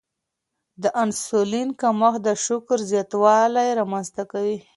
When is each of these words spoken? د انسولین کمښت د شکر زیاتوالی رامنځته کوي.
د 0.81 0.83
انسولین 1.03 1.69
کمښت 1.81 2.19
د 2.27 2.29
شکر 2.45 2.79
زیاتوالی 2.91 3.69
رامنځته 3.79 4.23
کوي. 4.31 4.57